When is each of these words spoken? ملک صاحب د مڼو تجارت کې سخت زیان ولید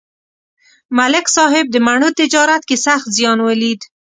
ملک 0.97 1.25
صاحب 1.35 1.65
د 1.71 1.75
مڼو 1.87 2.09
تجارت 2.19 2.61
کې 2.69 2.75
سخت 2.85 3.07
زیان 3.17 3.39
ولید 3.47 3.81